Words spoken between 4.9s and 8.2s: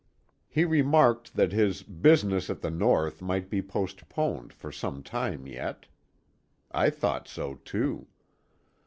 time yet." I thought so too!